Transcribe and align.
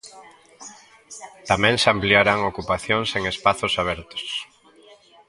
Tamén 1.49 1.75
se 1.81 1.87
ampliarán 1.95 2.39
ocupacións 2.51 3.09
en 3.17 3.23
espazos 3.33 3.73
abertos. 3.83 4.23